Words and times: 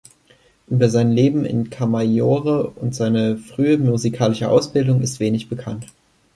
Über 0.65 0.89
sein 0.89 1.11
Leben 1.11 1.45
in 1.45 1.69
Camaiore 1.69 2.69
und 2.69 2.95
seine 2.95 3.37
frühe 3.37 3.77
musikalische 3.77 4.49
Ausbildung 4.49 5.03
ist 5.03 5.19
wenig 5.19 5.47
bekannt. 5.47 5.85